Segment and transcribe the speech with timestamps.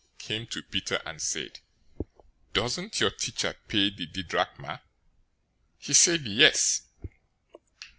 [0.17, 1.59] }came to Peter, and said,
[2.53, 4.81] "Doesn't your teacher pay the didrachma?" 017:025
[5.77, 6.81] He said, "Yes."